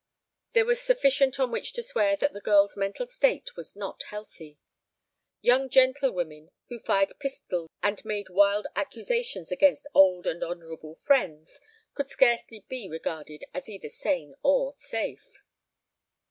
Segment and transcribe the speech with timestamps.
[0.53, 4.57] There was sufficient on which to swear that the girl's mental state was not healthy.
[5.41, 11.59] Young gentlewomen who fired pistols and made wild accusations against old and honorable friends
[11.93, 15.43] could scarcely be regarded as either sane or safe.